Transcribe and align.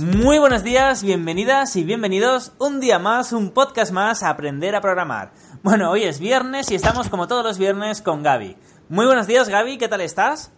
Muy 0.00 0.38
buenos 0.38 0.64
días, 0.64 1.02
bienvenidas 1.02 1.76
y 1.76 1.84
bienvenidos 1.84 2.52
un 2.58 2.80
día 2.80 2.98
más, 2.98 3.34
un 3.34 3.50
podcast 3.50 3.92
más 3.92 4.22
a 4.22 4.30
aprender 4.30 4.74
a 4.74 4.80
programar. 4.80 5.32
Bueno, 5.62 5.90
hoy 5.90 6.04
es 6.04 6.18
viernes 6.18 6.70
y 6.70 6.74
estamos 6.74 7.10
como 7.10 7.28
todos 7.28 7.44
los 7.44 7.58
viernes 7.58 8.00
con 8.00 8.22
Gaby. 8.22 8.56
Muy 8.88 9.04
buenos 9.04 9.26
días 9.26 9.50
Gaby, 9.50 9.76
¿qué 9.76 9.88
tal 9.88 10.00
estás? 10.00 10.52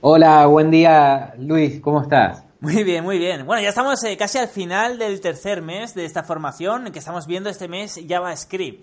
Hola, 0.00 0.46
buen 0.46 0.70
día 0.70 1.34
Luis, 1.38 1.78
¿cómo 1.82 2.00
estás? 2.00 2.42
Muy 2.60 2.84
bien, 2.84 3.04
muy 3.04 3.18
bien. 3.18 3.44
Bueno, 3.44 3.60
ya 3.60 3.68
estamos 3.68 4.02
eh, 4.02 4.16
casi 4.16 4.38
al 4.38 4.48
final 4.48 4.96
del 4.98 5.20
tercer 5.20 5.60
mes 5.60 5.94
de 5.94 6.06
esta 6.06 6.22
formación 6.22 6.90
que 6.90 6.98
estamos 6.98 7.26
viendo 7.26 7.50
este 7.50 7.68
mes 7.68 8.00
JavaScript. 8.08 8.82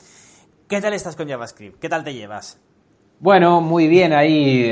¿Qué 0.68 0.80
tal 0.80 0.94
estás 0.94 1.16
con 1.16 1.28
JavaScript? 1.28 1.80
¿Qué 1.80 1.90
tal 1.90 2.04
te 2.04 2.14
llevas? 2.14 2.60
Bueno, 3.24 3.62
muy 3.62 3.88
bien. 3.88 4.12
Ahí 4.12 4.70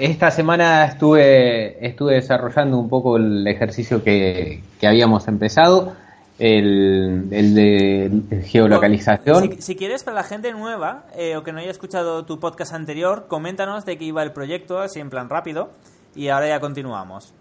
esta 0.00 0.32
semana 0.32 0.86
estuve, 0.86 1.86
estuve 1.86 2.14
desarrollando 2.14 2.76
un 2.76 2.88
poco 2.88 3.16
el 3.16 3.46
ejercicio 3.46 4.02
que, 4.02 4.60
habíamos 4.82 5.28
empezado, 5.28 5.92
el, 6.40 7.30
de 7.30 8.42
geolocalización. 8.42 9.62
Si, 9.62 9.76
quieres, 9.76 10.02
para 10.02 10.16
la 10.16 10.24
gente 10.24 10.50
nueva 10.50 11.04
eh, 11.14 11.36
o 11.36 11.44
que 11.44 11.52
no 11.52 11.60
haya 11.60 11.70
escuchado 11.70 12.24
tu 12.24 12.40
podcast 12.40 12.74
anterior, 12.74 13.26
coméntanos 13.28 13.84
de 13.84 13.96
qué 13.96 14.06
iba 14.06 14.24
el 14.24 14.32
proyecto, 14.32 14.80
así 14.80 14.98
en 14.98 15.08
plan 15.08 15.28
rápido, 15.28 15.70
y 16.16 16.26
ahora 16.26 16.48
ya 16.48 16.58
continuamos. 16.58 17.32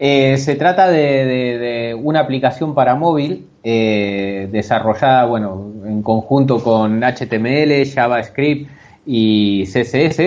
Eh, 0.00 0.38
se 0.38 0.56
trata 0.56 0.88
de, 0.88 1.96
una 2.02 2.18
aplicación 2.18 2.74
para 2.74 2.96
móvil 2.96 3.46
eh, 3.62 4.48
desarrollada, 4.50 5.24
bueno, 5.26 5.70
en 5.84 6.02
conjunto 6.02 6.60
con 6.60 7.00
HTML, 7.04 7.86
JavaScript 7.94 8.70
y 9.06 9.64
CSS, 9.64 10.20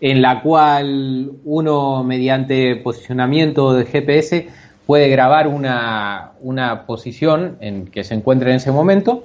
en 0.00 0.22
la 0.22 0.42
cual 0.42 1.32
uno 1.44 2.04
mediante 2.04 2.76
posicionamiento 2.76 3.74
de 3.74 3.84
GPS 3.86 4.48
puede 4.86 5.08
grabar 5.08 5.48
una, 5.48 6.84
posición 6.86 7.56
en 7.60 7.86
que 7.86 8.04
se 8.04 8.14
encuentre 8.14 8.50
en 8.50 8.56
ese 8.56 8.70
momento 8.70 9.24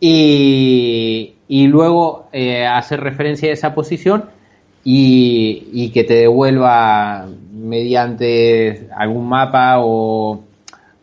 y, 0.00 1.34
luego 1.48 2.28
eh, 2.32 2.66
hacer 2.66 3.00
referencia 3.00 3.50
a 3.50 3.52
esa 3.52 3.74
posición 3.74 4.24
y, 4.84 5.90
que 5.90 6.04
te 6.04 6.14
devuelva 6.14 7.26
mediante 7.52 8.88
algún 8.96 9.28
mapa 9.28 9.76
o 9.78 10.42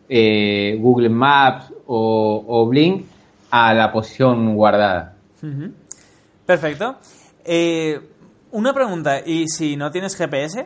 eh, 0.09 0.77
Google 0.79 1.09
Maps 1.09 1.71
o, 1.87 2.43
o 2.47 2.65
Blink 2.67 3.05
a 3.49 3.73
la 3.73 3.91
posición 3.91 4.55
guardada. 4.55 5.13
Perfecto. 6.45 6.97
Eh, 7.43 7.99
una 8.51 8.73
pregunta, 8.73 9.19
¿y 9.25 9.47
si 9.47 9.75
no 9.75 9.91
tienes 9.91 10.15
GPS? 10.15 10.65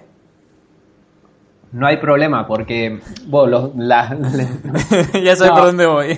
No 1.72 1.88
hay 1.88 1.98
problema, 1.98 2.48
porque. 2.48 3.00
Ya 5.24 5.36
sabes 5.36 5.52
por 5.52 5.66
dónde 5.66 5.86
voy. 5.86 6.16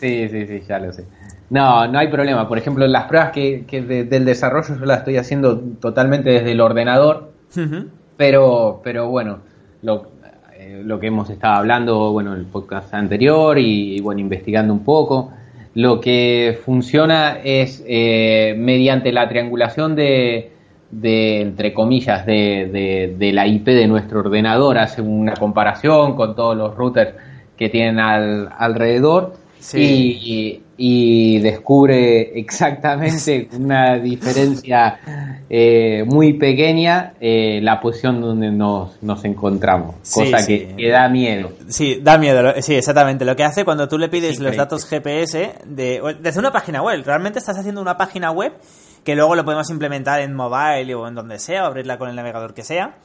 sí, 0.00 0.28
sí, 0.28 0.46
sí, 0.46 0.62
ya 0.66 0.78
lo 0.78 0.92
sé. 0.92 1.06
No, 1.50 1.86
no 1.86 1.98
hay 1.98 2.08
problema. 2.08 2.48
Por 2.48 2.58
ejemplo, 2.58 2.86
las 2.86 3.04
pruebas 3.04 3.32
que, 3.32 3.64
del 4.08 4.24
desarrollo 4.24 4.76
yo 4.78 4.84
las 4.84 4.98
estoy 4.98 5.16
haciendo 5.16 5.58
totalmente 5.80 6.30
desde 6.30 6.52
el 6.52 6.60
ordenador. 6.60 7.32
pero, 8.16 8.80
pero 8.82 9.08
bueno, 9.08 9.38
lo, 9.82 10.10
eh, 10.54 10.82
lo 10.84 10.98
que 10.98 11.06
hemos 11.06 11.30
estado 11.30 11.54
hablando, 11.54 12.12
bueno, 12.12 12.34
en 12.34 12.40
el 12.40 12.46
podcast 12.46 12.92
anterior 12.94 13.58
y, 13.58 14.00
bueno, 14.00 14.20
investigando 14.20 14.72
un 14.72 14.84
poco 14.84 15.32
lo 15.76 16.00
que 16.00 16.58
funciona 16.64 17.38
es 17.44 17.84
eh, 17.86 18.54
mediante 18.56 19.12
la 19.12 19.28
triangulación 19.28 19.94
de, 19.94 20.50
entre 21.02 21.74
comillas, 21.74 22.24
de, 22.24 23.30
la 23.34 23.46
IP 23.46 23.66
de 23.66 23.86
nuestro 23.86 24.20
ordenador, 24.20 24.78
hace 24.78 25.02
una 25.02 25.34
comparación 25.34 26.16
con 26.16 26.34
todos 26.34 26.56
los 26.56 26.74
routers 26.74 27.12
que 27.58 27.68
tienen 27.68 27.98
alrededor. 27.98 29.34
Y, 29.74 30.62
descubre 30.78 32.38
exactamente 32.38 33.48
una 33.52 33.98
diferencia 33.98 34.98
eh, 35.48 36.04
muy 36.06 36.34
pequeña 36.34 37.14
eh, 37.20 37.60
la 37.62 37.80
posición 37.80 38.20
donde 38.20 38.50
nos, 38.50 39.02
nos 39.02 39.24
encontramos, 39.24 39.96
cosa 40.12 40.46
que, 40.46 40.74
da 40.90 41.08
miedo. 41.08 41.52
Sí, 41.68 42.00
da 42.02 42.18
miedo, 42.18 42.54
sí, 42.60 42.74
exactamente. 42.74 43.24
Lo 43.24 43.36
que 43.36 43.44
hace 43.44 43.64
cuando 43.64 43.88
tú 43.88 43.98
le 43.98 44.08
pides 44.08 44.38
los 44.38 44.56
datos 44.56 44.86
GPS 44.86 45.54
de, 45.64 46.02
desde 46.20 46.40
una 46.40 46.52
página 46.52 46.82
web, 46.82 47.02
realmente 47.04 47.38
estás 47.38 47.58
haciendo 47.58 47.80
una 47.80 47.96
página 47.96 48.30
web 48.30 48.52
que 49.04 49.14
luego 49.14 49.36
lo 49.36 49.44
podemos 49.44 49.70
implementar 49.70 50.20
en 50.20 50.34
mobile 50.34 50.94
o 50.94 51.06
en 51.06 51.14
donde 51.14 51.38
sea, 51.38 51.62
o 51.62 51.66
abrirla 51.66 51.96
con 51.96 52.08
el 52.08 52.16
navegador 52.16 52.52
que 52.54 52.64
sea. 52.64 52.96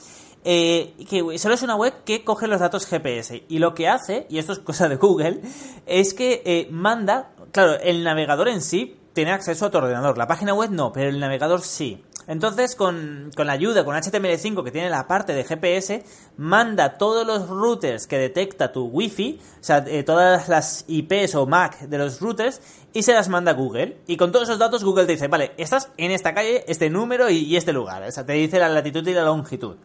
Eh, 0.43 0.95
que 1.07 1.37
solo 1.37 1.53
es 1.53 1.61
una 1.61 1.75
web 1.75 2.03
que 2.03 2.23
coge 2.23 2.47
los 2.47 2.59
datos 2.59 2.87
GPS 2.87 3.43
y 3.47 3.59
lo 3.59 3.75
que 3.75 3.87
hace, 3.87 4.25
y 4.29 4.39
esto 4.39 4.53
es 4.53 4.59
cosa 4.59 4.89
de 4.89 4.95
Google, 4.95 5.41
es 5.85 6.15
que 6.15 6.41
eh, 6.45 6.67
manda, 6.71 7.31
claro, 7.51 7.79
el 7.79 8.03
navegador 8.03 8.47
en 8.49 8.61
sí 8.61 8.97
tiene 9.13 9.31
acceso 9.31 9.67
a 9.67 9.71
tu 9.71 9.77
ordenador, 9.77 10.17
la 10.17 10.27
página 10.27 10.53
web 10.53 10.71
no, 10.71 10.91
pero 10.91 11.09
el 11.09 11.19
navegador 11.19 11.61
sí. 11.61 12.03
Entonces, 12.27 12.75
con, 12.75 13.31
la 13.35 13.51
ayuda, 13.51 13.83
con 13.83 13.95
HTML5 13.95 14.63
que 14.63 14.71
tiene 14.71 14.89
la 14.89 15.07
parte 15.07 15.33
de 15.33 15.43
GPS, 15.43 16.03
manda 16.37 16.97
todos 16.97 17.25
los 17.25 17.49
routers 17.49 18.07
que 18.07 18.17
detecta 18.17 18.71
tu 18.71 18.85
Wi-Fi, 18.85 19.39
o 19.59 19.63
sea, 19.63 19.83
eh, 19.87 20.03
todas 20.03 20.47
las 20.47 20.85
IPs 20.87 21.35
o 21.35 21.45
MAC 21.45 21.81
de 21.81 21.97
los 21.97 22.21
routers, 22.21 22.61
y 22.93 23.03
se 23.03 23.13
las 23.13 23.27
manda 23.27 23.51
a 23.51 23.55
Google. 23.55 23.97
Y 24.07 24.17
con 24.17 24.31
todos 24.31 24.47
esos 24.47 24.59
datos, 24.59 24.83
Google 24.83 25.05
te 25.05 25.13
dice, 25.13 25.27
vale, 25.27 25.51
estás 25.57 25.89
en 25.97 26.11
esta 26.11 26.33
calle, 26.33 26.63
este 26.67 26.89
número 26.89 27.29
y 27.29 27.55
este 27.57 27.73
lugar. 27.73 28.03
O 28.03 28.11
sea, 28.11 28.25
te 28.25 28.33
dice 28.33 28.59
la 28.59 28.69
latitud 28.69 29.05
y 29.07 29.13
la 29.13 29.23
longitud. 29.23 29.75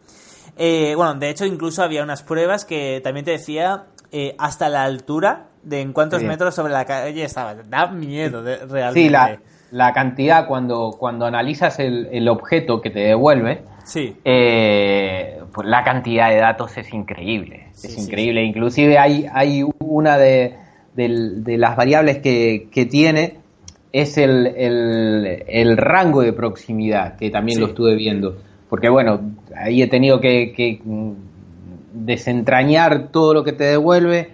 Eh, 0.57 0.93
bueno, 0.95 1.15
de 1.15 1.29
hecho, 1.29 1.45
incluso 1.45 1.83
había 1.83 2.03
unas 2.03 2.23
pruebas 2.23 2.65
que 2.65 3.01
también 3.03 3.25
te 3.25 3.31
decía 3.31 3.85
eh, 4.11 4.35
hasta 4.37 4.69
la 4.69 4.83
altura 4.83 5.47
de 5.63 5.81
en 5.81 5.93
cuántos 5.93 6.23
metros 6.23 6.55
sobre 6.55 6.73
la 6.73 6.85
calle 6.85 7.23
estaba. 7.23 7.55
Da 7.55 7.87
miedo, 7.87 8.41
de, 8.41 8.57
realmente. 8.65 9.01
Sí, 9.01 9.09
la, 9.09 9.39
la, 9.71 9.93
cantidad 9.93 10.47
cuando, 10.47 10.95
cuando 10.97 11.25
analizas 11.25 11.79
el, 11.79 12.07
el 12.11 12.27
objeto 12.29 12.81
que 12.81 12.89
te 12.89 12.99
devuelve. 12.99 13.63
Sí. 13.83 14.15
Eh, 14.25 15.41
pues 15.53 15.67
la 15.67 15.83
cantidad 15.83 16.29
de 16.29 16.37
datos 16.37 16.77
es 16.77 16.93
increíble. 16.93 17.67
es 17.71 17.97
increíble. 17.97 18.43
Inclusive 18.43 18.97
hay, 18.97 19.25
hay 19.31 19.63
una 19.79 20.17
de, 20.17 20.55
las 20.95 21.75
variables 21.75 22.19
que, 22.19 22.69
que 22.71 22.85
tiene 22.85 23.39
es 23.93 24.17
el, 24.17 24.47
el, 24.47 25.43
el, 25.47 25.77
rango 25.77 26.21
de 26.21 26.33
proximidad, 26.33 27.15
que 27.15 27.29
también 27.29 27.59
lo 27.59 27.67
estuve 27.67 27.95
viendo 27.95 28.37
porque 28.69 28.89
bueno, 28.89 29.19
ahí 29.55 29.81
he 29.81 29.87
tenido 29.87 30.19
que, 30.19 30.81
desentrañar 31.93 33.07
todo 33.09 33.33
lo 33.33 33.43
que 33.43 33.53
te 33.53 33.63
devuelve 33.63 34.29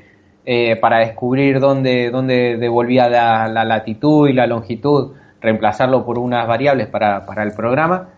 eh, 0.45 0.75
para 0.75 0.99
descubrir 0.99 1.59
dónde, 1.59 2.09
dónde 2.11 2.57
devolvía 2.57 3.07
la, 3.07 3.63
latitud 3.63 4.27
y 4.27 4.33
la 4.33 4.47
longitud, 4.47 5.13
reemplazarlo 5.41 6.05
por 6.05 6.19
unas 6.19 6.47
variables 6.47 6.87
para, 6.87 7.25
para 7.25 7.43
el 7.43 7.53
programa. 7.53 8.09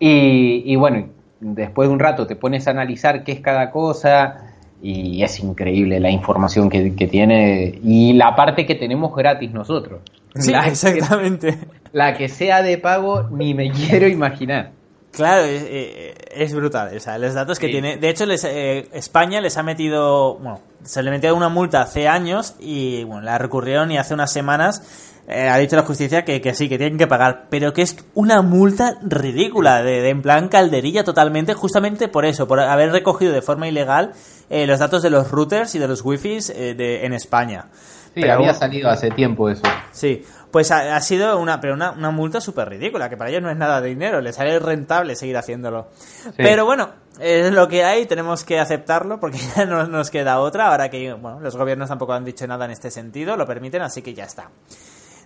Y, 0.00 0.76
bueno, 0.76 1.08
después 1.40 1.88
de 1.88 1.92
un 1.92 2.00
rato 2.00 2.26
te 2.26 2.36
pones 2.36 2.68
a 2.68 2.70
analizar 2.70 3.24
qué 3.24 3.32
es 3.32 3.40
cada 3.40 3.70
cosa 3.70 4.48
y 4.80 5.22
es 5.22 5.40
increíble 5.40 5.98
la 5.98 6.10
información 6.10 6.70
que, 6.70 6.90
tiene 6.90 7.80
y 7.82 8.12
la 8.12 8.36
parte 8.36 8.64
que 8.64 8.76
tenemos 8.76 9.14
gratis 9.14 9.52
nosotros. 9.52 10.00
Sí, 10.34 10.52
exactamente. 10.66 11.58
la 11.92 12.14
que 12.14 12.28
sea 12.28 12.62
de 12.62 12.78
pago 12.78 13.28
ni 13.30 13.54
me 13.54 13.70
quiero 13.72 14.06
imaginar. 14.06 14.77
Claro, 15.12 15.44
es, 15.44 16.54
brutal. 16.54 16.96
O 16.96 17.00
sea, 17.00 17.18
los 17.18 17.34
datos 17.34 17.58
que 17.58 17.68
tiene. 17.68 17.96
De 17.96 18.08
hecho, 18.08 18.26
les, 18.26 18.44
eh, 18.44 18.88
España 18.92 19.40
les 19.40 19.56
ha 19.56 19.62
metido. 19.62 20.34
Bueno, 20.36 20.60
se 20.84 21.02
le 21.02 21.10
metió 21.10 21.34
una 21.34 21.48
multa 21.48 21.82
hace 21.82 22.08
años 22.08 22.54
y 22.60 23.04
bueno, 23.04 23.22
la 23.22 23.38
recurrieron 23.38 23.90
y 23.90 23.98
hace 23.98 24.14
unas 24.14 24.32
semanas 24.32 24.82
eh, 25.30 25.46
ha 25.46 25.58
dicho 25.58 25.76
la 25.76 25.82
justicia 25.82 26.24
que, 26.24 26.40
que, 26.40 26.54
sí, 26.54 26.70
que 26.70 26.78
tienen 26.78 26.96
que 26.96 27.06
pagar, 27.06 27.48
pero 27.50 27.74
que 27.74 27.82
es 27.82 27.98
una 28.14 28.40
multa 28.40 28.96
ridícula, 29.02 29.82
de, 29.82 30.08
en 30.08 30.22
plan 30.22 30.48
calderilla 30.48 31.04
totalmente, 31.04 31.52
justamente 31.52 32.08
por 32.08 32.24
eso, 32.24 32.48
por 32.48 32.60
haber 32.60 32.92
recogido 32.92 33.34
de 33.34 33.42
forma 33.42 33.68
ilegal 33.68 34.14
eh, 34.48 34.66
los 34.66 34.78
datos 34.78 35.02
de 35.02 35.10
los 35.10 35.30
routers 35.30 35.74
y 35.74 35.78
de 35.78 35.86
los 35.86 36.02
wifis 36.02 36.48
eh, 36.48 37.00
en 37.02 37.12
España. 37.12 37.66
Sí, 38.14 38.28
había 38.28 38.54
salido 38.54 38.90
hace 38.90 39.10
tiempo 39.10 39.48
eso. 39.48 39.62
Sí, 39.92 40.24
pues 40.50 40.70
ha, 40.70 41.00
sido 41.00 41.38
una, 41.38 41.60
pero 41.60 41.74
una, 41.74 41.92
una 41.92 42.10
multa 42.10 42.40
súper 42.40 42.68
ridícula, 42.68 43.08
que 43.08 43.16
para 43.16 43.30
ellos 43.30 43.42
no 43.42 43.50
es 43.50 43.56
nada 43.56 43.80
de 43.80 43.88
dinero, 43.88 44.20
les 44.20 44.36
sale 44.36 44.58
rentable 44.58 45.14
seguir 45.14 45.36
haciéndolo. 45.36 45.88
Pero 46.36 46.64
bueno, 46.64 46.90
es 47.20 47.52
lo 47.52 47.68
que 47.68 47.84
hay, 47.84 48.06
tenemos 48.06 48.44
que 48.44 48.58
aceptarlo 48.58 49.20
porque 49.20 49.38
ya 49.56 49.66
no 49.66 49.86
nos 49.86 50.10
queda 50.10 50.40
otra, 50.40 50.68
ahora 50.68 50.88
que 50.88 51.12
bueno, 51.12 51.40
los 51.40 51.56
gobiernos 51.56 51.88
tampoco 51.88 52.12
han 52.12 52.24
dicho 52.24 52.46
nada 52.46 52.64
en 52.64 52.70
este 52.70 52.90
sentido, 52.90 53.36
lo 53.36 53.46
permiten, 53.46 53.82
así 53.82 54.02
que 54.02 54.14
ya 54.14 54.24
está. 54.24 54.50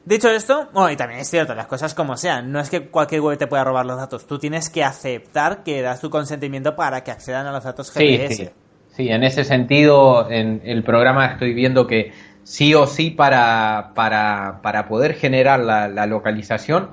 Dicho 0.05 0.29
esto, 0.29 0.69
bueno, 0.73 0.91
y 0.91 0.97
también 0.97 1.21
es 1.21 1.31
cierto, 1.31 1.55
las 1.55 1.69
cosas 1.69 1.95
como 1.95 2.17
sean, 2.17 2.51
no 2.51 2.59
es 2.59 2.69
que 2.69 2.89
cualquier 2.89 3.21
web 3.21 3.39
te 3.39 3.47
pueda 3.47 3.63
robar 3.63 3.87
los 3.87 3.97
datos, 3.97 4.27
tú 4.27 4.39
tienes 4.39 4.69
que 4.69 4.83
aceptar 4.83 5.63
que 5.63 5.81
das 5.81 6.01
tu 6.01 6.11
consentimiento 6.11 6.75
para 6.75 7.05
que 7.05 7.13
accedan 7.13 7.47
a 7.47 7.53
los 7.53 7.63
datos 7.63 7.93
GPS. 7.93 8.35
Sí, 8.35 8.51
sí. 8.97 9.09
en 9.11 9.23
ese 9.23 9.45
sentido, 9.45 10.29
en 10.29 10.61
el 10.65 10.83
programa 10.83 11.27
estoy 11.27 11.55
viendo 11.55 11.87
que 11.87 12.13
sí 12.45 12.75
o 12.75 12.87
sí 12.87 13.11
para, 13.11 13.93
para, 13.95 14.61
para 14.63 14.89
poder 14.89 15.15
generar 15.15 15.61
la, 15.61 16.07
localización, 16.07 16.91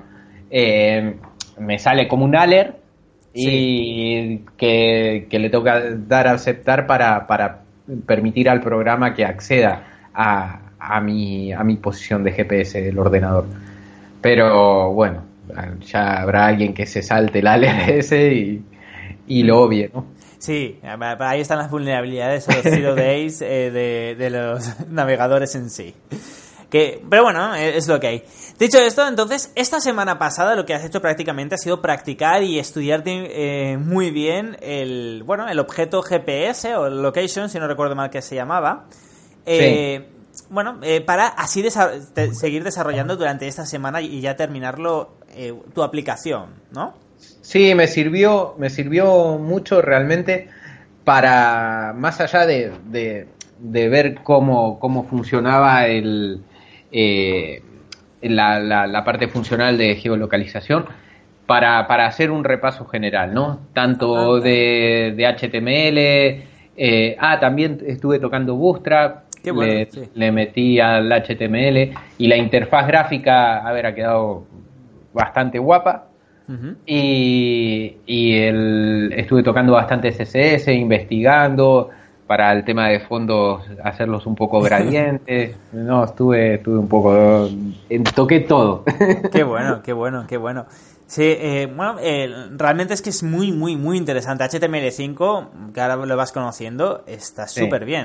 eh, 0.50 1.16
me 1.58 1.78
sale 1.78 2.08
como 2.08 2.24
un 2.24 2.36
alert 2.36 2.76
y 3.32 4.38
que, 4.56 5.26
le 5.30 5.50
toca 5.50 5.82
dar 5.94 6.26
a 6.26 6.32
aceptar 6.32 6.86
para, 6.86 7.26
para 7.26 7.60
permitir 8.06 8.48
al 8.48 8.60
programa 8.60 9.14
que 9.14 9.24
acceda 9.24 9.84
a, 10.14 10.60
a, 10.78 11.00
mi, 11.00 11.52
a 11.52 11.62
mi 11.62 11.76
posición 11.76 12.24
de 12.24 12.32
GPS 12.32 12.80
del 12.80 12.98
ordenador. 12.98 13.46
Pero 14.20 14.92
bueno, 14.92 15.22
ya 15.80 16.20
habrá 16.20 16.46
alguien 16.46 16.74
que 16.74 16.86
se 16.86 17.02
salte 17.02 17.40
el 17.40 17.46
alert 17.46 17.88
ese 17.88 18.34
y, 18.34 18.64
y 19.26 19.42
lo 19.42 19.62
obvie, 19.62 19.90
¿no? 19.92 20.19
Sí, 20.40 20.80
ahí 20.82 21.40
están 21.42 21.58
las 21.58 21.70
vulnerabilidades 21.70 22.46
los 22.48 22.62
zero 22.62 22.94
days 22.96 23.42
eh, 23.42 23.70
de, 23.70 24.16
de, 24.18 24.30
los 24.30 24.80
navegadores 24.88 25.54
en 25.54 25.68
sí. 25.68 25.94
Que, 26.70 27.04
pero 27.10 27.24
bueno, 27.24 27.54
eh, 27.54 27.76
es 27.76 27.88
lo 27.88 28.00
que 28.00 28.06
hay. 28.06 28.24
Dicho 28.58 28.78
esto, 28.78 29.06
entonces, 29.06 29.52
esta 29.54 29.80
semana 29.80 30.18
pasada 30.18 30.54
lo 30.54 30.64
que 30.64 30.72
has 30.72 30.82
hecho 30.82 31.02
prácticamente 31.02 31.56
ha 31.56 31.58
sido 31.58 31.82
practicar 31.82 32.42
y 32.42 32.58
estudiar 32.58 33.02
eh, 33.04 33.76
muy 33.78 34.10
bien 34.10 34.56
el, 34.62 35.24
bueno, 35.26 35.46
el 35.46 35.58
objeto 35.58 36.02
GPS 36.02 36.74
o 36.74 36.88
location, 36.88 37.50
si 37.50 37.58
no 37.58 37.68
recuerdo 37.68 37.94
mal 37.94 38.08
que 38.08 38.22
se 38.22 38.34
llamaba. 38.34 38.86
Bueno, 40.48 40.80
para 41.04 41.26
así 41.26 41.62
seguir 42.32 42.64
desarrollando 42.64 43.16
durante 43.16 43.46
esta 43.46 43.66
semana 43.66 44.00
y 44.00 44.20
ya 44.20 44.36
terminarlo 44.36 45.16
tu 45.74 45.82
aplicación, 45.82 46.54
¿no? 46.70 47.09
Sí, 47.50 47.74
me 47.74 47.88
sirvió, 47.88 48.54
me 48.58 48.70
sirvió 48.70 49.36
mucho 49.36 49.82
realmente 49.82 50.46
para, 51.02 51.92
más 51.96 52.20
allá 52.20 52.46
de, 52.46 52.70
de, 53.58 53.88
ver 53.88 54.20
cómo, 54.22 54.78
cómo 54.78 55.02
funcionaba 55.02 55.88
el, 55.88 56.42
eh, 56.92 57.60
la, 58.22 58.60
la, 58.60 59.04
parte 59.04 59.26
funcional 59.26 59.76
de 59.78 59.96
geolocalización, 59.96 60.84
para, 61.46 61.88
para, 61.88 62.06
hacer 62.06 62.30
un 62.30 62.44
repaso 62.44 62.84
general, 62.84 63.34
¿no? 63.34 63.58
Tanto 63.74 64.36
ah, 64.36 64.40
de, 64.40 65.14
de 65.16 65.26
HTML, 65.26 65.98
eh, 66.76 67.16
ah, 67.18 67.40
también 67.40 67.80
estuve 67.84 68.20
tocando 68.20 68.54
Bootstrap, 68.54 69.24
le, 70.14 70.30
metí 70.30 70.78
al 70.78 71.10
HTML 71.10 71.94
y 72.16 72.28
la 72.28 72.36
interfaz 72.36 72.86
gráfica, 72.86 73.66
a 73.66 73.72
ver, 73.72 73.86
ha 73.86 73.94
quedado 73.96 74.44
bastante 75.12 75.58
guapa 75.58 76.09
y, 76.86 77.96
y 78.06 78.34
el, 78.34 79.12
estuve 79.16 79.42
tocando 79.42 79.72
bastante 79.72 80.10
CSS, 80.10 80.68
investigando 80.68 81.90
para 82.30 82.52
el 82.52 82.64
tema 82.64 82.88
de 82.88 83.00
fondos, 83.00 83.64
hacerlos 83.82 84.24
un 84.24 84.36
poco 84.36 84.60
gradientes. 84.60 85.56
no, 85.72 86.04
estuve, 86.04 86.54
estuve 86.54 86.78
un 86.78 86.86
poco. 86.86 87.48
toqué 88.14 88.38
todo. 88.38 88.84
qué 89.32 89.42
bueno, 89.44 89.82
qué 89.82 89.92
bueno, 89.92 90.26
qué 90.28 90.36
bueno. 90.36 90.66
Sí, 91.08 91.24
eh, 91.24 91.66
bueno, 91.66 91.96
eh, 92.00 92.32
realmente 92.52 92.94
es 92.94 93.02
que 93.02 93.10
es 93.10 93.24
muy, 93.24 93.50
muy, 93.50 93.76
muy 93.76 93.98
interesante. 93.98 94.44
HTML5, 94.44 95.72
que 95.72 95.80
ahora 95.80 95.96
lo 95.96 96.16
vas 96.16 96.30
conociendo, 96.30 97.02
está 97.08 97.48
súper 97.48 97.84
bien. 97.84 98.04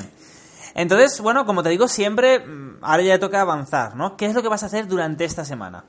Entonces, 0.74 1.22
bueno, 1.22 1.46
como 1.46 1.62
te 1.62 1.70
digo 1.70 1.88
siempre, 1.88 2.40
mm, 2.40 2.80
ahora 2.82 3.04
ya 3.04 3.20
toca 3.20 3.42
avanzar, 3.42 3.96
¿no? 3.96 4.18
¿Qué 4.18 4.26
es 4.26 4.34
lo 4.34 4.42
que 4.42 4.50
vas 4.50 4.64
a 4.64 4.66
hacer 4.66 4.88
durante 4.88 5.24
esta 5.24 5.46
semana? 5.46 5.86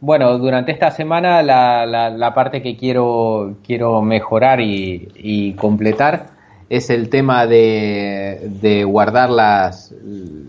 Bueno, 0.00 0.38
durante 0.38 0.72
esta 0.72 0.90
semana 0.90 1.42
la, 1.42 1.86
la, 1.86 2.34
parte 2.34 2.60
que 2.62 2.76
quiero, 2.76 3.56
quiero 3.66 4.02
mejorar 4.02 4.60
y, 4.60 5.54
completar 5.58 6.26
es 6.68 6.90
el 6.90 7.08
tema 7.08 7.46
de, 7.46 8.48
de, 8.60 8.84
guardarlas, 8.84 9.94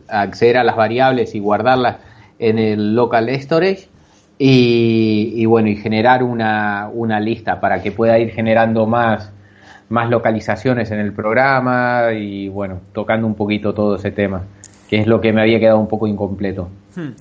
acceder 0.10 0.58
a 0.58 0.64
las 0.64 0.76
variables 0.76 1.34
y 1.34 1.40
guardarlas 1.40 1.98
en 2.40 2.60
el 2.60 2.96
local 2.96 3.30
storage 3.40 3.88
y, 4.38 5.46
bueno, 5.46 5.70
y 5.70 5.78
generar 5.78 6.24
una, 6.24 6.90
una, 6.94 7.20
lista 7.20 7.60
para 7.60 7.82
que 7.82 7.92
pueda 7.92 8.20
ir 8.20 8.32
generando 8.32 8.86
más, 8.86 9.32
más 9.90 10.10
localizaciones 10.10 10.92
en 10.92 11.00
el 11.00 11.14
programa 11.14 12.12
y 12.14 12.50
bueno, 12.50 12.82
tocando 12.94 13.26
un 13.26 13.36
poquito 13.36 13.74
todo 13.74 13.96
ese 13.96 14.12
tema, 14.12 14.44
que 14.90 15.00
es 15.00 15.08
lo 15.08 15.22
que 15.22 15.32
me 15.32 15.42
había 15.42 15.60
quedado 15.60 15.80
un 15.80 15.88
poco 15.88 16.06
incompleto. 16.06 16.70
Hmm. 16.96 17.14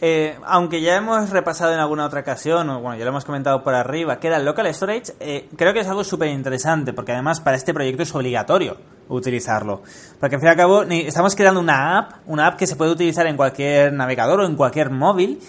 Eh, 0.00 0.38
aunque 0.44 0.82
ya 0.82 0.96
hemos 0.96 1.30
repasado 1.30 1.72
en 1.72 1.78
alguna 1.78 2.04
otra 2.04 2.20
ocasión, 2.20 2.68
o 2.68 2.80
bueno, 2.80 2.98
ya 2.98 3.04
lo 3.04 3.10
hemos 3.10 3.24
comentado 3.24 3.62
por 3.62 3.74
arriba, 3.74 4.18
que 4.18 4.26
era 4.26 4.36
el 4.36 4.44
local 4.44 4.72
storage, 4.74 5.14
eh, 5.20 5.48
creo 5.56 5.72
que 5.72 5.80
es 5.80 5.88
algo 5.88 6.04
súper 6.04 6.28
interesante, 6.28 6.92
porque 6.92 7.12
además 7.12 7.40
para 7.40 7.56
este 7.56 7.72
proyecto 7.72 8.02
es 8.02 8.14
obligatorio 8.14 8.76
utilizarlo. 9.08 9.82
Porque 10.20 10.36
al 10.36 10.40
fin 10.40 10.48
y 10.48 10.50
al 10.50 10.56
cabo 10.56 10.82
estamos 10.82 11.34
creando 11.34 11.60
una 11.60 11.98
app, 11.98 12.12
una 12.26 12.46
app 12.46 12.58
que 12.58 12.66
se 12.66 12.76
puede 12.76 12.90
utilizar 12.90 13.26
en 13.26 13.36
cualquier 13.36 13.92
navegador 13.92 14.40
o 14.40 14.46
en 14.46 14.56
cualquier 14.56 14.90
móvil, 14.90 15.40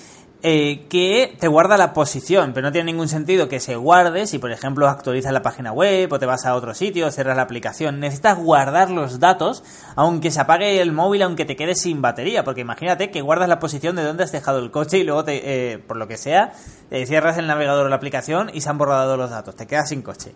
eh, 0.43 0.85
que 0.89 1.35
te 1.39 1.47
guarda 1.47 1.77
la 1.77 1.93
posición, 1.93 2.53
pero 2.53 2.67
no 2.67 2.71
tiene 2.71 2.91
ningún 2.91 3.07
sentido 3.07 3.49
que 3.49 3.59
se 3.59 3.75
guarde 3.75 4.27
si, 4.27 4.37
por 4.37 4.51
ejemplo, 4.51 4.87
actualizas 4.87 5.33
la 5.33 5.41
página 5.41 5.71
web 5.71 6.11
o 6.11 6.19
te 6.19 6.25
vas 6.25 6.45
a 6.45 6.55
otro 6.55 6.73
sitio, 6.73 7.11
cierras 7.11 7.35
la 7.35 7.43
aplicación. 7.43 7.99
Necesitas 7.99 8.37
guardar 8.37 8.89
los 8.91 9.19
datos, 9.19 9.63
aunque 9.95 10.31
se 10.31 10.39
apague 10.39 10.81
el 10.81 10.91
móvil, 10.91 11.23
aunque 11.23 11.45
te 11.45 11.55
quedes 11.55 11.81
sin 11.81 12.01
batería, 12.01 12.43
porque 12.43 12.61
imagínate 12.61 13.11
que 13.11 13.21
guardas 13.21 13.49
la 13.49 13.59
posición 13.59 13.95
de 13.95 14.03
donde 14.03 14.23
has 14.23 14.31
dejado 14.31 14.59
el 14.59 14.71
coche 14.71 14.99
y 14.99 15.03
luego, 15.03 15.23
te, 15.23 15.73
eh, 15.73 15.77
por 15.79 15.97
lo 15.97 16.07
que 16.07 16.17
sea, 16.17 16.53
cierras 16.89 17.37
el 17.37 17.47
navegador 17.47 17.85
o 17.85 17.89
la 17.89 17.95
aplicación 17.95 18.49
y 18.53 18.61
se 18.61 18.69
han 18.69 18.77
borrado 18.77 19.17
los 19.17 19.29
datos, 19.29 19.55
te 19.55 19.67
quedas 19.67 19.89
sin 19.89 20.01
coche. 20.01 20.33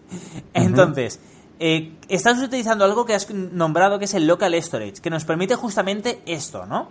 Entonces, 0.53 1.19
eh, 1.63 1.93
estás 2.09 2.41
utilizando 2.41 2.85
algo 2.85 3.05
que 3.05 3.13
has 3.13 3.29
nombrado 3.29 3.99
que 3.99 4.05
es 4.05 4.15
el 4.15 4.25
local 4.25 4.55
storage, 4.55 4.99
que 4.99 5.11
nos 5.11 5.25
permite 5.25 5.53
justamente 5.53 6.19
esto, 6.25 6.65
¿no? 6.65 6.89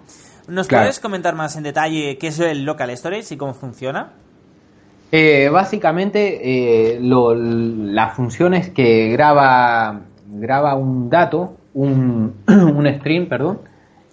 ¿Nos 0.49 0.69
puedes 0.69 1.01
comentar 1.01 1.35
más 1.35 1.57
en 1.57 1.63
detalle 1.63 2.19
qué 2.19 2.29
es 2.29 2.41
el 2.41 2.65
local 2.65 2.97
storage 2.97 3.35
y 3.35 3.37
cómo 3.37 3.55
funciona? 3.55 4.13
Eh, 5.13 5.49
básicamente, 5.51 6.93
eh, 6.95 6.99
la 7.01 8.09
función 8.11 8.55
es 8.55 8.71
que 8.71 9.09
graba, 9.09 10.03
graba 10.27 10.75
un 10.75 11.11
dato, 11.11 11.57
un, 11.75 12.37
un 12.47 12.87
stream, 12.99 13.29
perdón, 13.29 13.61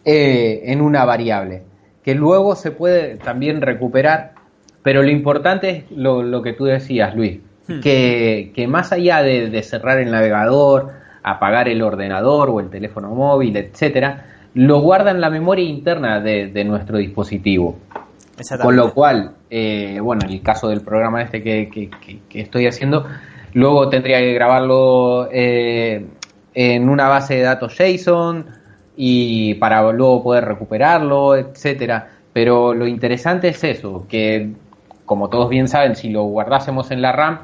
eh, 0.03 0.61
en 0.65 0.81
una 0.81 1.05
variable, 1.05 1.63
que 2.03 2.15
luego 2.15 2.55
se 2.55 2.71
puede 2.71 3.17
también 3.17 3.61
recuperar, 3.61 4.33
pero 4.81 5.03
lo 5.03 5.09
importante 5.09 5.69
es 5.69 5.91
lo, 5.91 6.41
que 6.41 6.53
tú 6.53 6.65
decías, 6.65 7.15
Luis, 7.15 7.41
hmm. 7.67 7.79
que, 7.81 8.51
que, 8.55 8.67
más 8.67 8.91
allá 8.91 9.21
de, 9.21 9.49
de 9.49 9.61
cerrar 9.61 9.99
el 9.99 10.09
navegador, 10.09 10.93
apagar 11.21 11.67
el 11.67 11.83
ordenador 11.83 12.49
o 12.49 12.59
el 12.59 12.69
teléfono 12.69 13.09
móvil, 13.13 13.55
etcétera, 13.55 14.36
lo 14.57 14.81
guarda 14.81 15.11
en 15.11 15.21
la 15.21 15.29
memoria 15.29 15.63
interna 15.63 16.19
de, 16.19 16.63
nuestro 16.65 16.97
dispositivo. 16.97 17.77
Con 18.59 18.75
lo 18.75 18.91
cual, 18.91 19.33
eh, 19.51 19.99
bueno, 20.01 20.23
en 20.25 20.31
el 20.31 20.41
caso 20.41 20.69
del 20.69 20.81
programa 20.81 21.21
este 21.21 21.43
que, 21.43 21.89
estoy 22.33 22.65
haciendo, 22.65 23.05
luego 23.53 23.87
tendría 23.89 24.17
que 24.17 24.33
grabarlo 24.33 25.29
eh, 25.31 26.07
en 26.55 26.89
una 26.89 27.07
base 27.07 27.35
de 27.35 27.43
datos 27.43 27.77
JSON 27.77 28.45
y 28.95 29.53
para 29.55 29.91
luego 29.91 30.23
poder 30.23 30.45
recuperarlo, 30.45 31.35
etcétera. 31.35 32.09
Pero 32.33 32.73
lo 32.73 32.87
interesante 32.87 33.49
es 33.49 33.63
eso, 33.63 34.07
que 34.09 34.53
como 35.05 35.29
todos 35.29 35.49
bien 35.49 35.67
saben, 35.67 35.95
si 35.95 36.09
lo 36.09 36.23
guardásemos 36.23 36.89
en 36.89 37.03
la 37.03 37.11
RAM, 37.11 37.41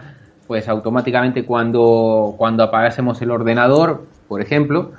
pues 0.48 0.67
automáticamente 0.67 1.46
cuando, 1.46 2.34
cuando 2.39 2.63
apagásemos 2.63 3.22
el 3.22 3.29
ordenador, 3.29 4.08
por 4.27 4.41
ejemplo, 4.41 4.93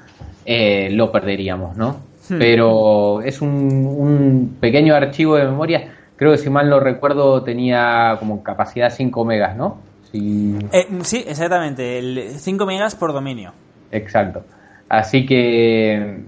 eh, 0.44 0.90
lo 0.90 1.10
perderíamos, 1.10 1.76
¿no? 1.76 2.00
Hmm. 2.28 2.38
Pero 2.38 3.22
es 3.22 3.40
un, 3.42 4.56
pequeño 4.60 4.94
archivo 4.94 5.36
de 5.36 5.44
memoria, 5.44 5.94
creo 6.16 6.32
que 6.32 6.38
si 6.38 6.50
mal 6.50 6.68
no 6.68 6.80
recuerdo 6.80 7.42
tenía 7.42 8.16
como 8.18 8.42
capacidad 8.42 8.90
5 8.90 9.24
megas, 9.24 9.56
¿no? 9.56 9.78
Eh, 10.12 10.86
sí, 11.02 11.24
exactamente, 11.26 11.98
el 11.98 12.30
5 12.36 12.66
megas 12.66 12.94
por 12.94 13.12
dominio. 13.12 13.52
Exacto. 13.90 14.44
Así 14.88 15.26
que 15.26 16.20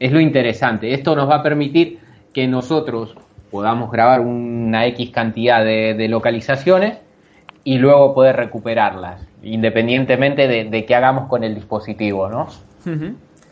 es 0.00 0.12
lo 0.12 0.20
interesante. 0.20 0.94
Esto 0.94 1.14
nos 1.14 1.28
va 1.28 1.36
a 1.36 1.42
permitir 1.42 1.98
que 2.32 2.46
nosotros 2.48 3.14
podamos 3.50 3.90
grabar 3.90 4.20
una 4.20 4.86
X 4.86 5.10
cantidad 5.10 5.62
de, 5.64 6.08
localizaciones 6.08 6.98
y 7.64 7.78
luego 7.78 8.14
poder 8.14 8.36
recuperarlas, 8.36 9.26
independientemente 9.42 10.48
de, 10.48 10.64
de 10.64 10.84
qué 10.84 10.94
hagamos 10.94 11.28
con 11.28 11.44
el 11.44 11.54
dispositivo, 11.54 12.28
¿no? 12.28 12.48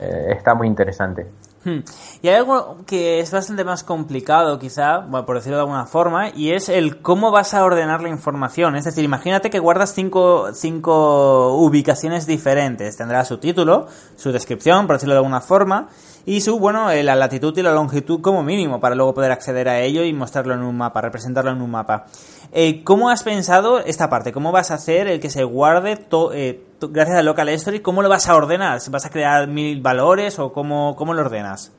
Eh, 0.03 0.35
está 0.37 0.55
muy 0.55 0.67
interesante. 0.67 1.27
Hmm. 1.65 1.79
Y 2.23 2.29
hay 2.29 2.35
algo 2.35 2.79
que 2.87 3.21
es 3.21 3.31
bastante 3.31 3.63
más 3.63 3.85
complicado, 3.85 4.59
quizá, 4.59 5.07
por 5.09 5.37
decirlo 5.37 5.59
de 5.59 5.63
alguna 5.63 5.87
forma, 5.87 6.31
y 6.31 6.51
es 6.51 6.69
el 6.69 7.01
cómo 7.01 7.31
vas 7.31 7.55
a 7.55 7.65
ordenar 7.65 8.03
la 8.03 8.09
información. 8.09 8.75
Es 8.75 8.85
decir, 8.85 9.05
imagínate 9.05 9.49
que 9.49 9.61
guardas 9.61 9.95
cinco, 9.95 10.53
cinco 10.55 11.55
ubicaciones 11.55 12.27
diferentes. 12.27 12.97
Tendrá 12.97 13.25
su 13.25 13.39
título, 13.39 13.87
su 14.17 14.33
descripción, 14.33 14.89
por 14.89 14.97
decirlo 14.97 15.15
de 15.15 15.19
alguna 15.19 15.41
forma, 15.41 15.89
y 16.27 16.41
su, 16.41 16.59
bueno, 16.59 16.91
eh, 16.91 17.05
la 17.05 17.15
latitud 17.15 17.57
y 17.57 17.63
la 17.63 17.73
longitud 17.73 18.21
como 18.21 18.43
mínimo, 18.43 18.81
para 18.81 18.97
luego 18.97 19.15
poder 19.15 19.31
acceder 19.31 19.69
a 19.69 19.81
ello 19.81 20.03
y 20.03 20.13
mostrarlo 20.13 20.55
en 20.55 20.63
un 20.63 20.77
mapa, 20.77 21.01
representarlo 21.01 21.53
en 21.53 21.63
un 21.63 21.71
mapa. 21.71 22.07
Eh, 22.55 22.85
¿Cómo 22.85 23.09
has 23.09 23.23
pensado 23.23 23.79
esta 23.79 24.11
parte? 24.11 24.31
¿Cómo 24.31 24.53
vas 24.53 24.71
a 24.71 24.75
hacer 24.75 25.09
el 25.09 25.21
que 25.21 25.31
se 25.31 25.43
guarde 25.43 25.99
eh, 26.35 26.61
gracias 26.81 27.19
a 27.19 27.23
Local 27.23 27.49
Story? 27.49 27.81
¿Cómo 27.81 28.03
lo 28.03 28.11
vas 28.11 28.29
a 28.29 28.37
ordenar? 28.37 28.79
¿Vas 28.91 29.07
a 29.07 29.11
crear 29.11 29.49
mil 29.49 29.81
valores 29.81 30.39
o 30.39 30.53
cómo, 30.53 30.95
cómo 30.95 31.15
lo 31.15 31.23
ordenas? 31.23 31.73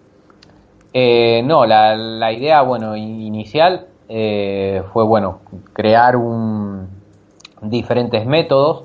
Eh, 0.92 1.44
no, 1.44 1.65
la, 1.68 2.32
idea, 2.34 2.62
bueno, 2.63 2.96
inicial 2.98 3.88
fue, 4.08 5.03
bueno, 5.06 5.39
crear 5.74 6.15
un, 6.15 6.88
diferentes 7.62 8.25
métodos 8.25 8.84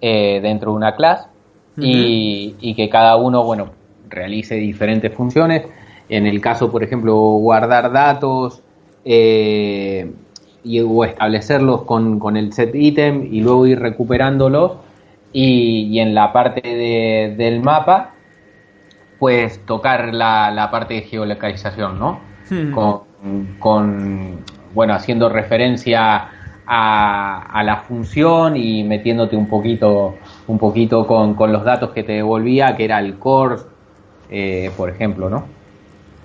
dentro 0.00 0.72
de 0.72 0.76
una 0.76 0.94
clase 0.94 1.28
y, 1.76 2.54
y, 2.60 2.74
que 2.74 2.88
cada 2.88 3.16
uno, 3.16 3.42
bueno, 3.42 3.70
realice 4.08 4.56
diferentes 4.56 5.12
funciones. 5.12 5.66
En 6.08 6.26
el 6.26 6.40
caso, 6.40 6.70
por 6.70 6.84
ejemplo, 6.84 7.14
guardar 7.16 7.90
datos, 7.92 8.62
eh, 9.04 10.10
y, 10.64 10.80
o 10.80 11.04
establecerlos 11.04 11.82
con, 11.82 12.18
con, 12.18 12.36
el 12.36 12.52
set 12.52 12.74
item 12.74 13.28
y 13.30 13.40
luego 13.40 13.66
ir 13.66 13.78
recuperándolos 13.78 14.72
y, 15.32 15.98
en 15.98 16.14
la 16.14 16.32
parte 16.32 16.62
de, 16.62 17.34
del 17.36 17.60
mapa 17.60 18.10
pues 19.18 19.64
tocar 19.64 20.12
la, 20.12 20.50
la, 20.50 20.70
parte 20.70 20.94
de 20.94 21.02
geolocalización, 21.02 21.98
¿no? 21.98 22.20
Hmm. 22.50 22.72
Con, 22.72 23.00
con, 23.58 24.40
bueno, 24.74 24.94
haciendo 24.94 25.28
referencia 25.28 26.28
a, 26.66 27.42
a, 27.42 27.62
la 27.62 27.76
función 27.78 28.56
y 28.56 28.84
metiéndote 28.84 29.36
un 29.36 29.48
poquito, 29.48 30.16
un 30.46 30.58
poquito 30.58 31.06
con, 31.06 31.34
con 31.34 31.52
los 31.52 31.64
datos 31.64 31.90
que 31.90 32.02
te 32.02 32.12
devolvía, 32.12 32.76
que 32.76 32.84
era 32.84 32.98
el 32.98 33.18
core, 33.18 33.56
eh, 34.28 34.70
por 34.76 34.90
ejemplo, 34.90 35.30
¿no? 35.30 35.44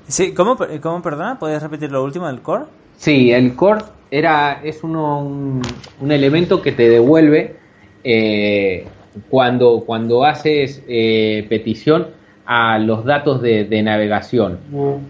Sí, 0.08 0.34
¿cómo, 0.34 0.58
¿cómo, 0.82 1.02
perdona? 1.02 1.38
¿Puedes 1.40 1.62
repetir 1.62 1.92
lo 1.92 2.04
último 2.04 2.28
del 2.28 2.42
core? 2.42 2.66
Sí, 2.98 3.32
el 3.32 3.56
core 3.56 3.84
era, 4.12 4.62
es 4.64 4.84
uno, 4.84 5.20
un, 5.20 6.12
elemento 6.12 6.62
que 6.62 6.72
te 6.72 6.90
devuelve 6.90 7.56
eh, 8.04 8.86
cuando, 9.30 9.84
cuando 9.86 10.26
haces 10.26 10.84
eh, 10.88 11.46
petición 11.50 12.08
a 12.46 12.80
los 12.80 13.06
datos 13.06 13.42
de, 13.42 13.82
navegación, 13.84 14.60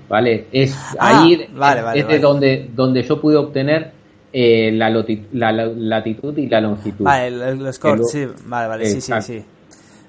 ¿vale? 0.09 0.47
Es 0.51 0.75
ah, 0.99 1.21
ahí 1.21 1.47
es 1.95 2.07
de 2.07 2.19
donde, 2.19 2.69
donde 2.75 3.01
yo 3.03 3.21
pude 3.21 3.37
obtener 3.37 3.91
eh, 4.33 4.71
la, 4.73 4.89
latitud 4.89 6.37
y 6.37 6.47
la 6.47 6.59
longitud. 6.59 7.05
Vale, 7.05 7.27
el, 7.27 7.41
el 7.41 7.73
score, 7.73 8.03
sí, 8.03 8.27
vale, 8.45 8.67
vale, 8.67 8.85
sí, 8.87 8.99
sí, 8.99 9.13
sí. 9.21 9.45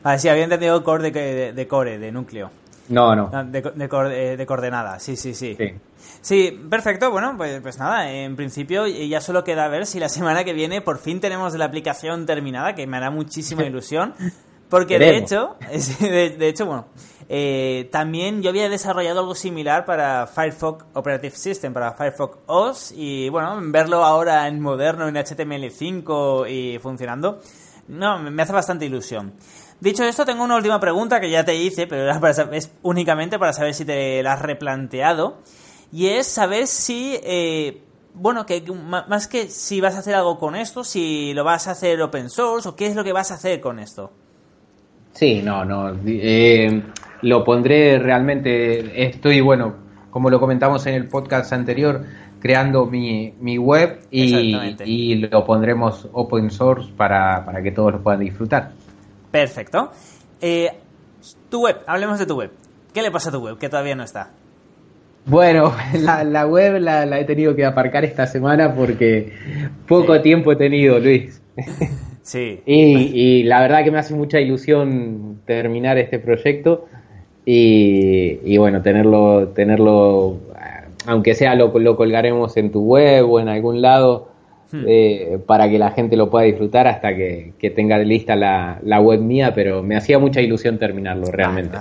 Vale, 0.02 0.18
sí, 0.18 0.28
había 0.28 0.44
entendido 0.44 0.82
core 0.82 1.10
de, 1.10 1.52
de, 1.52 1.68
core, 1.68 1.98
de 1.98 2.10
núcleo. 2.10 2.50
No, 2.88 3.14
no. 3.14 3.30
Ah, 3.32 3.44
de, 3.44 3.62
de, 3.62 4.36
de 4.36 4.46
coordenada, 4.46 4.98
sí, 4.98 5.16
sí, 5.16 5.34
sí. 5.34 5.54
Sí. 5.56 5.74
Sí, 6.22 6.60
perfecto. 6.68 7.10
Bueno, 7.10 7.34
pues, 7.36 7.60
pues 7.60 7.78
nada, 7.78 8.10
en 8.10 8.36
principio 8.36 8.86
ya 8.86 9.20
solo 9.20 9.44
queda 9.44 9.68
ver 9.68 9.86
si 9.86 9.98
la 9.98 10.08
semana 10.08 10.44
que 10.44 10.52
viene 10.52 10.80
por 10.80 10.98
fin 10.98 11.20
tenemos 11.20 11.54
la 11.54 11.64
aplicación 11.64 12.26
terminada, 12.26 12.74
que 12.74 12.86
me 12.86 12.96
hará 12.96 13.10
muchísima 13.10 13.64
ilusión. 13.66 14.14
Porque 14.68 15.00
de 15.00 15.16
hecho, 15.16 15.56
de, 16.00 16.48
hecho, 16.48 16.64
bueno, 16.64 16.86
eh, 17.28 17.88
también 17.90 18.40
yo 18.40 18.50
había 18.50 18.68
desarrollado 18.68 19.18
algo 19.18 19.34
similar 19.34 19.84
para 19.84 20.28
Firefox 20.28 20.84
Operative 20.92 21.34
System, 21.34 21.72
para 21.72 21.92
Firefox 21.92 22.38
OS, 22.46 22.92
y 22.96 23.28
bueno, 23.30 23.58
verlo 23.62 24.04
ahora 24.04 24.46
en 24.46 24.60
moderno, 24.60 25.08
en 25.08 25.16
HTML5 25.16 26.48
y 26.48 26.78
funcionando, 26.78 27.40
no, 27.88 28.20
me 28.20 28.42
hace 28.42 28.52
bastante 28.52 28.86
ilusión. 28.86 29.32
Dicho 29.80 30.04
esto, 30.04 30.26
tengo 30.26 30.44
una 30.44 30.56
última 30.56 30.78
pregunta 30.78 31.20
que 31.20 31.30
ya 31.30 31.44
te 31.44 31.56
hice, 31.56 31.86
pero 31.86 32.10
es 32.52 32.70
únicamente 32.82 33.38
para 33.38 33.52
saber 33.52 33.74
si 33.74 33.84
te 33.84 34.22
la 34.22 34.34
has 34.34 34.42
replanteado 34.42 35.38
y 35.92 36.08
es 36.08 36.26
saber 36.26 36.66
si, 36.66 37.18
eh, 37.22 37.80
bueno, 38.14 38.44
que 38.44 38.62
más 39.08 39.26
que 39.26 39.48
si 39.48 39.80
vas 39.80 39.96
a 39.96 40.00
hacer 40.00 40.14
algo 40.14 40.38
con 40.38 40.54
esto, 40.54 40.84
si 40.84 41.32
lo 41.32 41.44
vas 41.44 41.66
a 41.66 41.72
hacer 41.72 42.00
open 42.02 42.28
source 42.28 42.68
o 42.68 42.76
qué 42.76 42.86
es 42.86 42.94
lo 42.94 43.04
que 43.04 43.12
vas 43.12 43.30
a 43.30 43.34
hacer 43.34 43.60
con 43.60 43.78
esto. 43.78 44.12
Sí, 45.12 45.40
no, 45.42 45.64
no. 45.64 45.96
Eh, 46.06 46.82
lo 47.22 47.42
pondré 47.42 47.98
realmente, 47.98 49.04
estoy, 49.04 49.40
bueno, 49.40 49.74
como 50.10 50.30
lo 50.30 50.38
comentamos 50.38 50.86
en 50.86 50.94
el 50.94 51.08
podcast 51.08 51.52
anterior, 51.52 52.04
creando 52.40 52.86
mi, 52.86 53.34
mi 53.40 53.58
web 53.58 54.00
y, 54.10 54.56
y, 54.84 55.14
lo 55.16 55.44
pondremos 55.44 56.08
open 56.12 56.50
source 56.50 56.90
para, 56.96 57.44
para, 57.44 57.62
que 57.62 57.70
todos 57.70 57.92
lo 57.92 58.02
puedan 58.02 58.20
disfrutar. 58.20 58.72
Perfecto. 59.30 59.90
Eh, 60.40 60.70
tu 61.48 61.62
web, 61.64 61.78
hablemos 61.86 62.18
de 62.18 62.26
tu 62.26 62.36
web. 62.36 62.50
¿Qué 62.92 63.02
le 63.02 63.10
pasa 63.10 63.28
a 63.28 63.32
tu 63.32 63.38
web 63.38 63.58
que 63.58 63.68
todavía 63.68 63.94
no 63.94 64.02
está? 64.02 64.30
Bueno, 65.26 65.72
la, 66.24 66.46
web 66.46 66.80
la, 66.80 67.18
he 67.18 67.24
tenido 67.24 67.54
que 67.54 67.64
aparcar 67.64 68.04
esta 68.04 68.26
semana 68.26 68.74
porque 68.74 69.32
poco 69.86 70.20
tiempo 70.20 70.52
he 70.52 70.56
tenido, 70.56 70.98
Luis. 70.98 71.40
Sí. 72.22 72.60
y, 72.64 73.42
la 73.44 73.60
verdad 73.60 73.82
que 73.82 73.90
me 73.90 73.98
hace 73.98 74.14
mucha 74.14 74.38
ilusión 74.38 75.40
terminar 75.46 75.98
este 75.98 76.20
proyecto 76.20 76.86
y, 77.44 78.56
bueno, 78.58 78.82
tenerlo, 78.82 79.48
tenerlo, 79.48 80.38
aunque 81.06 81.34
sea 81.34 81.56
lo, 81.56 81.76
lo, 81.76 81.96
colgaremos 81.96 82.56
en 82.56 82.70
tu 82.70 82.82
web 82.82 83.28
o 83.28 83.40
en 83.40 83.48
algún 83.48 83.82
lado 83.82 84.29
hmm. 84.72 84.84
eh, 84.86 85.38
para 85.46 85.68
que 85.68 85.78
la 85.78 85.90
gente 85.90 86.16
lo 86.16 86.30
pueda 86.30 86.44
disfrutar 86.44 86.86
hasta 86.86 87.14
que, 87.14 87.52
tenga 87.74 87.98
lista 87.98 88.36
la, 88.36 89.00
web 89.00 89.20
mía, 89.20 89.52
pero 89.54 89.82
me 89.82 89.96
hacía 89.96 90.18
mucha 90.18 90.40
ilusión 90.40 90.78
terminarlo 90.78 91.26
realmente. 91.30 91.76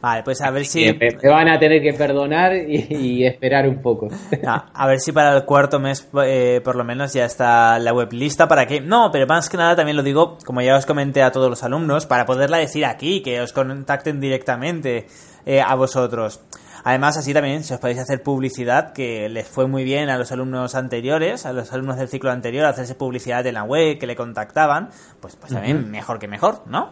Vale, 0.00 0.22
pues 0.22 0.40
a 0.40 0.50
ver 0.50 0.64
si... 0.64 0.90
Me, 0.94 1.28
van 1.28 1.48
a 1.48 1.58
tener 1.58 1.82
que 1.82 1.92
perdonar 1.92 2.54
y, 2.56 3.26
esperar 3.26 3.68
un 3.68 3.82
poco. 3.82 4.08
a 4.46 4.86
ver 4.86 4.98
si 4.98 5.12
para 5.12 5.36
el 5.36 5.44
cuarto 5.44 5.78
mes 5.78 6.08
eh, 6.24 6.62
por 6.64 6.76
lo 6.76 6.84
menos 6.84 7.12
ya 7.12 7.26
está 7.26 7.78
la 7.78 7.92
web 7.92 8.10
lista 8.12 8.48
para 8.48 8.66
que... 8.66 8.80
No, 8.80 9.10
pero 9.12 9.26
más 9.26 9.50
que 9.50 9.58
nada 9.58 9.76
también 9.76 9.96
lo 9.96 10.02
digo, 10.02 10.38
como 10.46 10.62
ya 10.62 10.76
os 10.76 10.86
comenté 10.86 11.22
a 11.22 11.30
todos 11.30 11.50
los 11.50 11.62
alumnos, 11.64 12.06
para 12.06 12.24
poderla 12.24 12.56
decir 12.56 12.86
aquí, 12.86 13.20
que 13.20 13.42
os 13.42 13.52
contacten 13.52 14.20
directamente 14.20 15.06
eh, 15.44 15.60
a 15.60 15.74
vosotros. 15.74 16.40
Además, 16.84 17.16
así 17.16 17.34
también, 17.34 17.64
si 17.64 17.74
os 17.74 17.80
podéis 17.80 17.98
hacer 17.98 18.22
publicidad, 18.22 18.92
que 18.92 19.28
les 19.28 19.46
fue 19.46 19.66
muy 19.66 19.84
bien 19.84 20.08
a 20.08 20.18
los 20.18 20.32
alumnos 20.32 20.74
anteriores, 20.74 21.46
a 21.46 21.52
los 21.52 21.72
alumnos 21.72 21.96
del 21.96 22.08
ciclo 22.08 22.30
anterior, 22.30 22.64
hacerse 22.66 22.94
publicidad 22.94 23.46
en 23.46 23.54
la 23.54 23.64
web, 23.64 23.98
que 23.98 24.06
le 24.06 24.16
contactaban, 24.16 24.90
pues, 25.20 25.36
pues 25.36 25.52
también 25.52 25.90
mejor 25.90 26.18
que 26.18 26.28
mejor, 26.28 26.62
¿no? 26.66 26.90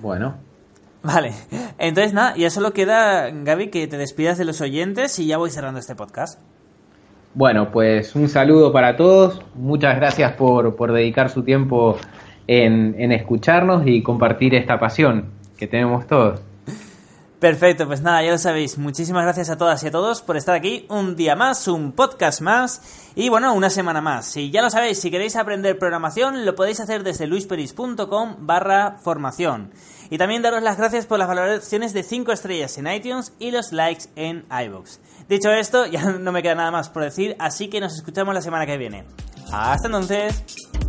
Bueno, 0.00 0.36
Vale, 1.06 1.30
entonces 1.78 2.12
nada, 2.14 2.34
ya 2.36 2.50
solo 2.50 2.72
queda, 2.72 3.30
Gaby, 3.30 3.68
que 3.68 3.86
te 3.86 3.96
despidas 3.96 4.38
de 4.38 4.44
los 4.44 4.60
oyentes 4.60 5.16
y 5.20 5.26
ya 5.26 5.36
voy 5.36 5.50
cerrando 5.50 5.78
este 5.78 5.94
podcast. 5.94 6.40
Bueno, 7.32 7.70
pues 7.70 8.16
un 8.16 8.28
saludo 8.28 8.72
para 8.72 8.96
todos, 8.96 9.40
muchas 9.54 9.94
gracias 9.96 10.32
por, 10.32 10.74
por 10.74 10.92
dedicar 10.92 11.30
su 11.30 11.44
tiempo 11.44 11.96
en, 12.48 12.96
en 12.98 13.12
escucharnos 13.12 13.86
y 13.86 14.02
compartir 14.02 14.56
esta 14.56 14.80
pasión 14.80 15.26
que 15.56 15.68
tenemos 15.68 16.08
todos. 16.08 16.40
Perfecto, 17.38 17.86
pues 17.86 18.00
nada, 18.00 18.22
ya 18.22 18.30
lo 18.30 18.38
sabéis. 18.38 18.78
Muchísimas 18.78 19.24
gracias 19.24 19.50
a 19.50 19.58
todas 19.58 19.82
y 19.82 19.88
a 19.88 19.90
todos 19.90 20.22
por 20.22 20.38
estar 20.38 20.54
aquí 20.54 20.86
un 20.88 21.16
día 21.16 21.36
más, 21.36 21.68
un 21.68 21.92
podcast 21.92 22.40
más 22.40 22.80
y 23.14 23.28
bueno, 23.28 23.52
una 23.52 23.68
semana 23.68 24.00
más. 24.00 24.34
Y 24.38 24.50
ya 24.50 24.62
lo 24.62 24.70
sabéis, 24.70 24.98
si 24.98 25.10
queréis 25.10 25.36
aprender 25.36 25.78
programación 25.78 26.46
lo 26.46 26.54
podéis 26.54 26.80
hacer 26.80 27.02
desde 27.02 27.26
luisperis.com 27.26 28.36
barra 28.38 28.96
formación. 29.02 29.70
Y 30.08 30.16
también 30.16 30.40
daros 30.40 30.62
las 30.62 30.78
gracias 30.78 31.04
por 31.04 31.18
las 31.18 31.28
valoraciones 31.28 31.92
de 31.92 32.04
5 32.04 32.32
estrellas 32.32 32.78
en 32.78 32.86
iTunes 32.86 33.32
y 33.38 33.50
los 33.50 33.70
likes 33.72 34.04
en 34.16 34.46
iVoox. 34.50 34.98
Dicho 35.28 35.50
esto, 35.50 35.84
ya 35.90 36.04
no 36.04 36.32
me 36.32 36.42
queda 36.42 36.54
nada 36.54 36.70
más 36.70 36.88
por 36.88 37.02
decir, 37.02 37.36
así 37.38 37.68
que 37.68 37.80
nos 37.80 37.96
escuchamos 37.96 38.34
la 38.34 38.40
semana 38.40 38.64
que 38.64 38.78
viene. 38.78 39.04
Hasta 39.52 39.88
entonces. 39.88 40.85